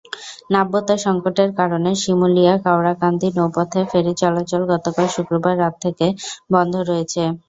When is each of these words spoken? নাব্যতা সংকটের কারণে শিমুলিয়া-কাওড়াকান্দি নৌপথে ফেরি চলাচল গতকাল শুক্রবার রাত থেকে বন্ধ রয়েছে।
নাব্যতা 0.51 0.95
সংকটের 1.05 1.49
কারণে 1.59 1.89
শিমুলিয়া-কাওড়াকান্দি 2.01 3.27
নৌপথে 3.37 3.81
ফেরি 3.91 4.13
চলাচল 4.21 4.61
গতকাল 4.71 5.05
শুক্রবার 5.15 5.53
রাত 5.57 5.75
থেকে 5.83 6.05
বন্ধ 6.53 6.73
রয়েছে। 6.89 7.21